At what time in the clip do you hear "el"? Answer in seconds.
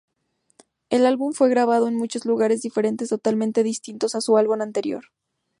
0.89-1.05